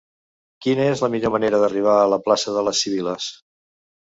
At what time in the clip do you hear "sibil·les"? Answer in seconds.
2.87-3.29